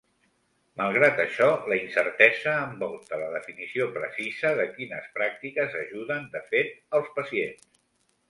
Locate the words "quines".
4.79-5.13